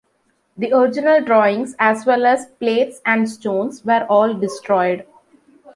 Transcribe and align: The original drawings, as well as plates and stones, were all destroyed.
The 0.57 0.73
original 0.75 1.21
drawings, 1.23 1.75
as 1.77 2.07
well 2.07 2.25
as 2.25 2.47
plates 2.47 3.01
and 3.05 3.29
stones, 3.29 3.85
were 3.85 4.07
all 4.09 4.33
destroyed. 4.33 5.05